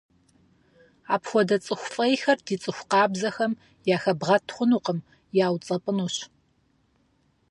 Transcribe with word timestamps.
Апхуэдэ 1.13 1.57
цӀыху 1.65 1.89
фӀейхэр 1.93 2.39
ди 2.45 2.55
цӀыху 2.61 2.87
къабзэхэм 2.91 3.53
яхэбгъэт 3.95 4.45
хъунукъым, 4.55 4.99
яуцӀэпӀынущ. 5.45 6.15